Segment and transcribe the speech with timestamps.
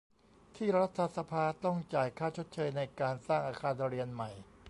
[0.55, 4.31] ที่รัฐสภาต้องจ่ายค่าชดเชยในการสร้างอาคารเรียนใหม่